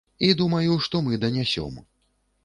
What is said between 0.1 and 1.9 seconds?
І думаю, што мы данясём.